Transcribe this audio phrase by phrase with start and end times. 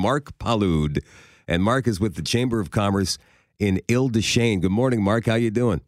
[0.00, 0.98] Marc Palud.
[1.46, 3.18] And Marc is with the Chamber of Commerce
[3.58, 4.62] in Ile des Chenes.
[4.62, 5.26] Good morning, Marc.
[5.26, 5.82] How you doing?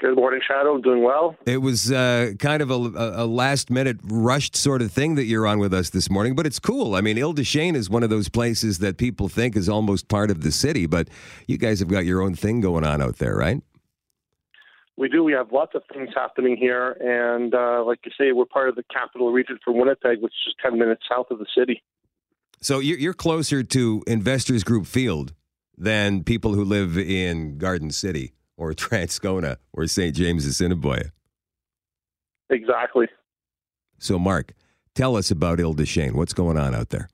[0.00, 0.78] Good morning, Shadow.
[0.78, 1.36] Doing well.
[1.46, 5.46] It was uh, kind of a, a, last minute rushed sort of thing that you're
[5.46, 6.96] on with us this morning, but it's cool.
[6.96, 10.08] I mean, Ile des Chenes is one of those places that people think is almost
[10.08, 11.08] part of the city, but
[11.46, 13.62] you guys have got your own thing going on out there, right?
[14.96, 15.22] We do.
[15.22, 18.74] We have lots of things happening here, and uh, like you say, we're part of
[18.74, 21.82] the capital region for Winnipeg, which is just ten minutes south of the city.
[22.64, 25.34] So you're closer to Investors Group Field
[25.76, 30.16] than people who live in Garden City or Transcona or St.
[30.16, 31.12] James Assiniboia.
[32.48, 33.06] Exactly.
[33.98, 34.54] So, Marc,
[34.94, 36.14] tell us about Ile des Chenes.
[36.14, 37.10] What's going on out there?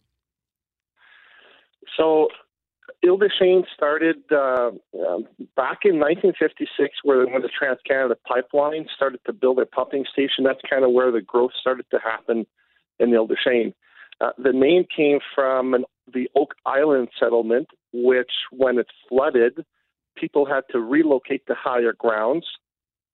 [1.97, 2.29] So,
[3.05, 8.87] Ile des Chenes started uh, um, back in 1956, where when the Trans Canada Pipeline
[8.95, 10.45] started to build a pumping station.
[10.45, 12.47] That's kind of where the growth started to happen
[13.01, 13.75] in Ile des Chenes.
[14.20, 19.65] Uh, the name came from an, the Oak Island settlement, which, when it flooded,
[20.16, 22.46] people had to relocate to higher grounds,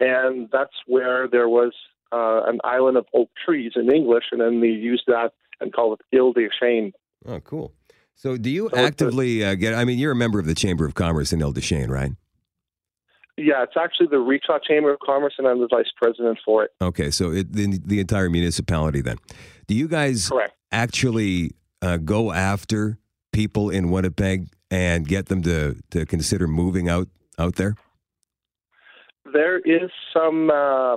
[0.00, 1.72] and that's where there was
[2.12, 6.00] uh, an island of oak trees in English, and then they used that and called
[6.00, 6.92] it Ile des Chenes.
[7.26, 7.72] Oh, cool.
[8.14, 9.74] So, do you so actively uh, get?
[9.74, 12.12] I mean, you're a member of the Chamber of Commerce in Ile des Chenes, right?
[13.38, 16.70] Yeah, it's actually the Retail Chamber of Commerce, and I'm the vice president for it.
[16.80, 19.18] Okay, so it, the, the entire municipality then.
[19.66, 20.55] Do you guys Correct.
[20.72, 22.98] Actually uh, go after
[23.32, 27.74] people in Winnipeg and get them to, to consider moving out out there?
[29.32, 30.96] There is some uh,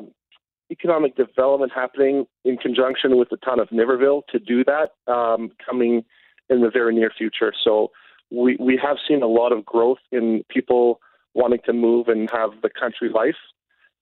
[0.72, 6.04] economic development happening in conjunction with the town of Niverville to do that um, coming
[6.50, 7.54] in the very near future.
[7.64, 7.92] So
[8.32, 11.00] we, we have seen a lot of growth in people
[11.34, 13.36] wanting to move and have the country life.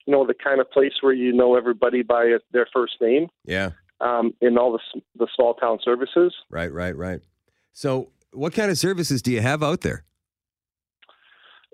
[0.05, 3.27] You know, the kind of place where you know everybody by their first name.
[3.45, 3.71] Yeah.
[3.99, 6.31] Um, in all the, the small town services.
[6.51, 7.19] Right, right, right.
[7.73, 10.03] So what kind of services do you have out there?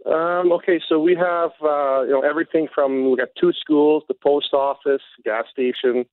[0.06, 4.14] Um, okay, so we have uh, you know everything from we got two schools, the
[4.14, 6.06] post office, gas station,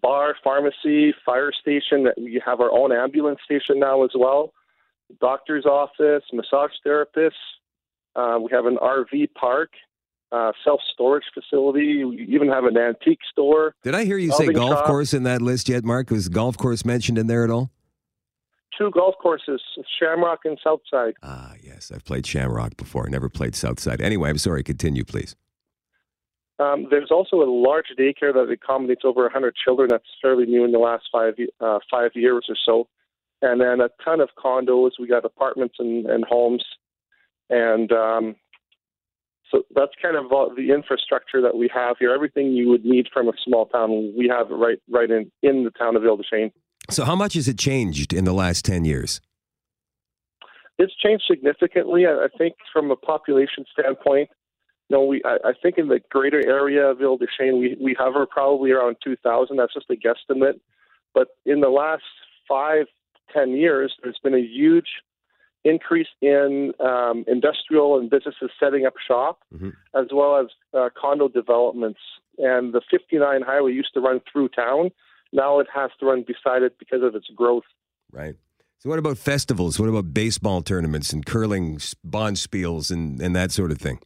[0.00, 2.08] bar, pharmacy, fire station.
[2.16, 4.52] We have our own ambulance station now as well.
[5.20, 7.32] Doctor's office, massage therapists.
[8.16, 9.70] Uh, we have an RV park,
[10.32, 12.04] uh, self storage facility.
[12.04, 13.74] We even have an antique store.
[13.82, 14.86] Did I hear you say golf shop.
[14.86, 16.10] course in that list yet, Marc?
[16.10, 17.70] Was golf course mentioned in there at all?
[18.80, 19.60] two golf courses,
[19.98, 21.14] Shamrock and Southside.
[21.22, 21.92] Ah, yes.
[21.94, 23.06] I've played Shamrock before.
[23.06, 24.00] I never played Southside.
[24.00, 24.62] Anyway, I'm sorry.
[24.62, 25.36] Continue, please.
[26.58, 29.88] Um, there's also a large daycare that accommodates over 100 children.
[29.90, 32.88] That's fairly new in the last five uh, five years or so.
[33.42, 34.92] And then a ton of condos.
[34.98, 36.64] We got apartments and, and homes.
[37.48, 38.36] And um,
[39.50, 42.12] so that's kind of the infrastructure that we have here.
[42.12, 45.70] Everything you would need from a small town, we have right right in, in the
[45.70, 46.52] town of Ile des Chenes.
[46.88, 49.20] So, how much has it changed in the last 10 years?
[50.78, 52.06] It's changed significantly.
[52.06, 54.30] I think from a population standpoint,
[54.88, 57.76] you know, we I, I think in the greater area of Ile des Chenes, we,
[57.80, 59.56] we hover probably around 2,000.
[59.56, 60.60] That's just a guesstimate.
[61.12, 62.04] But in the last
[62.48, 62.86] five,
[63.32, 64.88] ten years, there's been a huge
[65.64, 69.70] increase in um, industrial and businesses setting up shop, mm-hmm.
[69.94, 72.00] as well as uh, condo developments.
[72.38, 74.90] And the 59 highway used to run through town.
[75.32, 77.64] Now it has to run beside it because of its growth.
[78.10, 78.34] Right.
[78.78, 79.78] So, what about festivals?
[79.78, 81.76] What about baseball tournaments and curling
[82.06, 83.98] bonspiels and, and that sort of thing?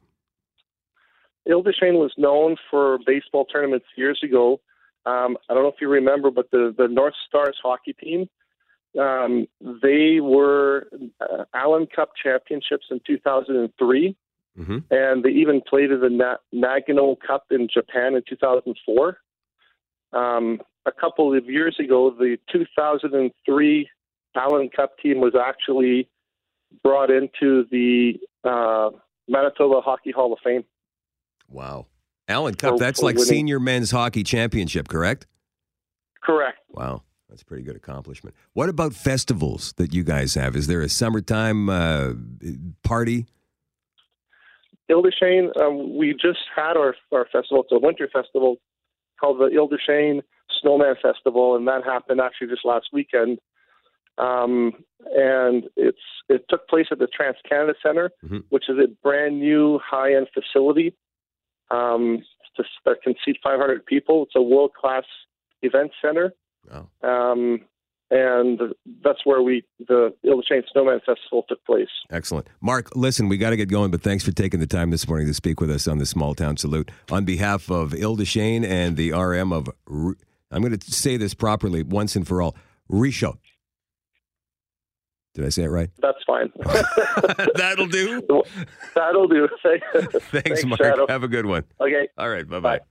[1.49, 4.61] Ile was known for baseball tournaments years ago.
[5.07, 8.29] Um, I don't know if you remember, but the, the North Stars hockey team,
[8.99, 10.87] um, they were
[11.21, 14.17] uh, Allen Cup championships in 2003.
[14.59, 14.79] Mm-hmm.
[14.91, 19.19] And they even played in the Na- Nagano Cup in Japan in 2004.
[20.13, 23.91] Um, a couple of years ago, the 2003
[24.37, 26.09] Allen Cup team was actually
[26.83, 28.91] brought into the uh,
[29.29, 30.65] Manitoba Hockey Hall of Fame.
[31.49, 31.87] Wow.
[32.29, 33.29] Allen Cup, for, that's for like winning.
[33.29, 35.27] senior men's hockey championship, correct?
[36.23, 36.59] Correct.
[36.71, 37.03] Wow.
[37.35, 38.37] That's a pretty good accomplishment.
[38.53, 40.55] What about festivals that you guys have?
[40.55, 42.13] Is there a summertime uh,
[42.85, 43.27] party?
[44.89, 44.95] Des
[45.61, 47.65] um, we just had our, our festival.
[47.65, 48.59] It's a winter festival
[49.21, 50.23] called the des
[50.61, 53.41] Snowman Festival, and that happened actually just last weekend.
[54.17, 55.99] Um, and it's
[56.29, 58.39] it took place at the Trans Canada Center, mm-hmm.
[58.51, 60.95] which is a brand new high end facility
[61.73, 62.23] um,
[62.55, 64.23] to, that can seat 500 people.
[64.23, 65.03] It's a world class
[65.63, 66.33] event center.
[66.71, 66.89] Wow.
[67.03, 67.61] Um,
[68.11, 68.61] and
[69.03, 70.15] that's where we the
[70.49, 71.89] Chenes Snowman Festival took place.
[72.11, 72.95] Excellent, Marc.
[72.95, 75.35] Listen, we got to get going, but thanks for taking the time this morning to
[75.35, 78.97] speak with us on the Small Town Salute on behalf of Ile des Chenes and
[78.97, 79.69] the RM of.
[79.89, 82.55] I'm going to say this properly once and for all.
[82.91, 83.39] Ritchot.
[85.35, 85.91] Did I say it right?
[86.01, 86.53] That's fine.
[87.57, 88.23] That'll do.
[88.95, 89.49] That'll do.
[89.63, 90.81] Thanks, Thanks, Marc.
[90.81, 91.07] Shadow.
[91.09, 91.65] Have a good one.
[91.81, 92.09] Okay.
[92.17, 92.49] All right.
[92.49, 92.79] Bye bye.
[92.79, 92.85] Bye.